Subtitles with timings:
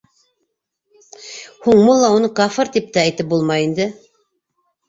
[1.65, 3.89] —Һуң, мулла, уны кафыр тип тә әйтеп булмай инде.